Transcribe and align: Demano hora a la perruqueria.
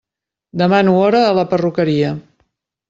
Demano 0.61 0.95
hora 1.03 1.21
a 1.27 1.37
la 1.41 1.47
perruqueria. 1.53 2.19